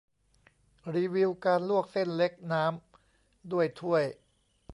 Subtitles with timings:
[0.95, 4.03] รีวิวการลวกเส้นเล็กน้ำด้วยถ้วย